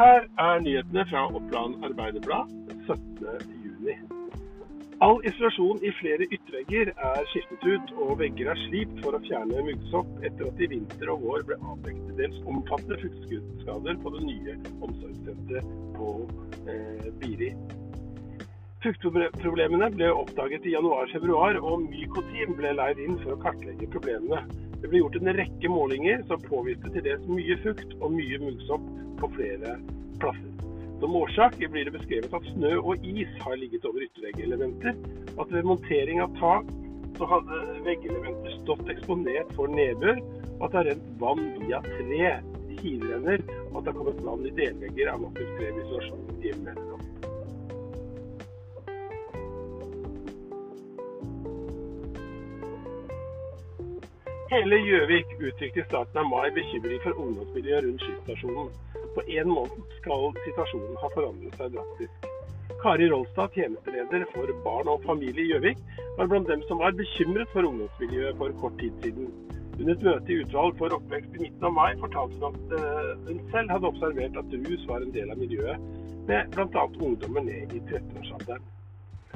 [0.00, 2.52] Her er nyhetene fra Oppland Arbeiderblad
[2.88, 3.98] 17.6.
[5.04, 9.64] All isolasjon i flere yttervegger er skiftet ut, og vegger er slipt for å fjerne
[9.66, 14.22] muggsopp etter at det i vinter og vår ble avdekket dels omfattende fuktskader på det
[14.30, 14.56] nye
[14.88, 16.08] omsorgssenteret på
[16.72, 17.52] eh, Biri.
[18.80, 24.46] Fuktproblemene ble oppdaget i januar-februar, og Mykotin ble leid inn for å kartlegge problemene.
[24.80, 28.86] Det ble gjort en rekke målinger som påviste til dels mye fukt og mye muggsopp
[29.20, 29.76] på flere
[30.22, 30.52] plasser.
[31.00, 34.96] Som årsak blir det beskrevet at snø og is har ligget over ytterveggelementer,
[35.40, 36.68] at ved montering av tak
[37.20, 40.20] så hadde veggelementer stått eksponert for nedbør,
[40.58, 42.32] og at det har rent vann via tre
[42.80, 46.99] kilerenner, og at det har kommet vann i delvegger av massiv tre i imellom.
[54.50, 58.72] Hele Gjøvik uttrykte i starten av mai bekymring for ungdomsmiljøet rundt skysstasjonen.
[59.14, 62.26] På én måned skal situasjonen ha forandret seg drastisk.
[62.80, 65.84] Kari Rolstad, tjenesteleder for barn og familie i Gjøvik,
[66.18, 69.30] var blant dem som var bekymret for ungdomsmiljøet for kort tid siden.
[69.78, 73.14] Under et møte i utvalg for oppvekst i midten av mai fortalte hun at eh,
[73.30, 75.88] hun selv hadde observert at rus var en del av miljøet,
[76.26, 76.88] med bl.a.
[76.98, 78.66] ungdommer ned i 13-årsalderen.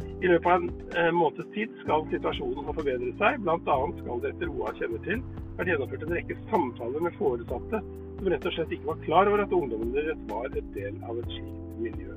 [0.02, 3.40] I løpet av en eh, måneds tid skal situasjonen ha forbedret seg.
[3.44, 3.78] Bl.a.
[4.00, 5.24] skal det etter OA kjenner til
[5.58, 7.80] vært gjennomført en rekke samtaler med foresatte
[8.18, 11.18] som rett og slett ikke var klar over at ungdommene deres var et del av
[11.20, 12.14] et slikt miljø.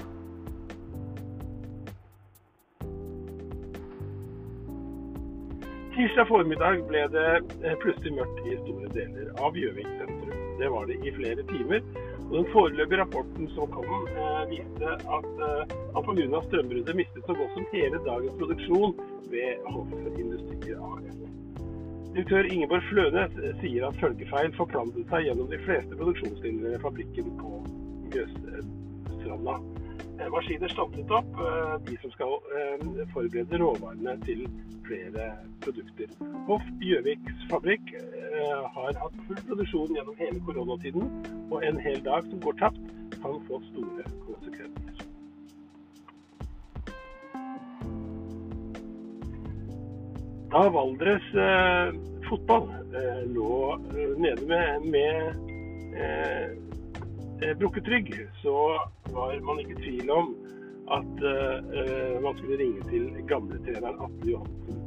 [5.97, 7.30] Tirsdag formiddag ble det
[7.66, 10.44] eh, plutselig mørkt i store deler av Gjøvik sentrum.
[10.59, 11.81] Det var det i flere timer.
[12.31, 13.86] Den foreløpige rapporten som kom,
[14.23, 16.42] eh, viste at eh, han pga.
[16.47, 18.97] strømbruddet mistet så godt som hele dagens produksjon
[19.31, 21.17] ved Hoff Industrier AS.
[22.14, 27.52] Direktør Ingeborg Flønes sier at følgefeil forplantet seg gjennom de fleste produksjonslinjer ved fabrikken på
[28.11, 29.59] Mjøsstranda.
[30.19, 34.47] Eh, maskiner stoppet opp, eh, de som skal eh, forberede råvarene til
[34.88, 35.28] flere
[35.62, 36.09] produkter.
[36.47, 37.91] Hoff Gjøviks fabrikk
[38.75, 41.09] har hatt full produksjon gjennom hele koronatiden,
[41.52, 45.08] og en hel dag som går tapt, kan få store konsekvenser.
[50.52, 51.96] Da Valdres eh,
[52.30, 53.78] fotball eh, lå
[54.18, 55.36] nede med, med
[56.00, 58.56] eh, brukket rygg, så
[59.12, 60.36] var man ikke i tvil om
[60.88, 61.24] at
[62.24, 64.87] man skulle ringe til gamletreneren Atle Johansen.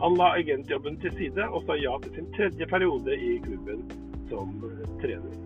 [0.00, 3.84] Han la agentjobben til side og sa ja til sin tredje periode i klubben
[4.30, 5.36] som uh, trener.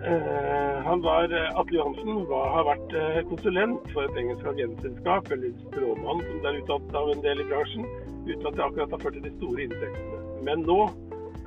[0.00, 1.28] Uh, han var,
[1.60, 2.96] Atle Johansen var, har vært
[3.28, 7.46] konsulent for et engelsk agentselskap, eller stråmann som det er uttalt av en del i
[7.52, 7.86] bransjen,
[8.24, 10.24] uten at det akkurat har ført til de store inntektene.
[10.48, 10.80] Men nå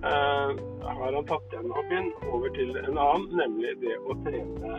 [0.04, 4.72] Eh, har han tatt den hobbyen over til en annen, nemlig det å trene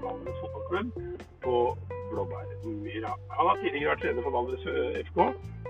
[0.00, 0.94] Valdres fotballklubb
[1.44, 1.56] på
[2.12, 3.12] Blåbærmyra.
[3.36, 5.18] Han har tidligere vært trener for Valdres eh, FK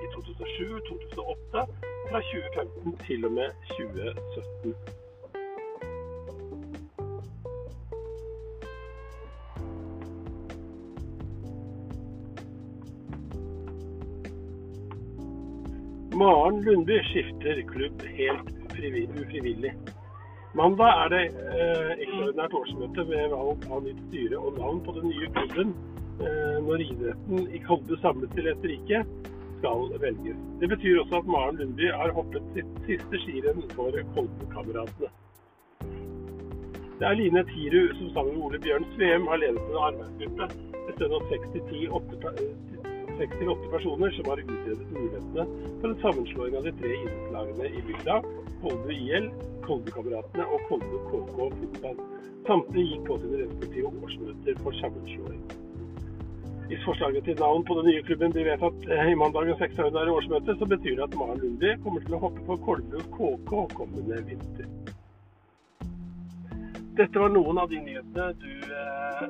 [0.04, 4.74] i 2007, 2008 og fra 2015 til og med 2017.
[16.22, 18.48] Maren Lundby skifter klubb helt
[19.22, 19.72] ufrivillig.
[20.54, 25.06] Mandag er det eh, ekstraordinært årsmøte med valg av nytt styre og navn på den
[25.08, 25.70] nye klubben
[26.20, 29.00] eh, når idretten i Kolbe samles til et rike
[29.62, 30.42] skal velges.
[30.60, 35.08] Det betyr også at Maren Lundby har hoppet sitt siste skirenn for Kolbe-kameratene.
[37.00, 40.52] Det er Line Tiru som sammen med Ole Bjørn Sveum har ledet en arbeidsgruppe
[40.90, 41.22] bestående
[41.96, 42.81] av
[43.18, 45.46] 6-10 seks-åtte personer som har utredet mulighetene
[45.80, 48.20] for en sammenslåing av de tre idrettslagene i bygda,
[48.62, 49.28] Kolbu IL,
[49.66, 51.98] Kolbukameratene og Kolbu KK fotball.
[52.46, 55.42] Samtlige gikk på sine respektive årsmøter for sammenslåing.
[56.70, 60.56] Hvis forslaget til navn på den nye klubben blir vedtatt eh, i mandagens ekstraordinære årsmøte,
[60.58, 64.70] så betyr det at Maren Lundi kommer til å hoppe på Kolbu KK kommende vinter.
[66.96, 69.26] Dette var noen av de nyhetene du eh,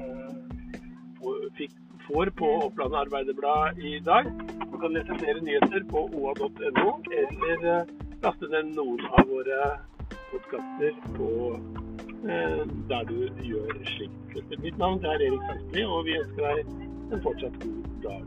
[0.00, 4.24] eh, fikk får på Oppland Arbeiderblad i dag.
[4.72, 7.86] Du kan lese flere nyheter på oa.no, eller eh,
[8.22, 9.60] laste ned noen av våre
[10.30, 11.30] podkaster på
[12.30, 13.20] eh, der du
[13.50, 14.58] gjør slikt.
[14.62, 16.56] Mitt navn er Erik Sandli, og vi ønsker deg
[17.12, 18.26] en fortsatt god dag.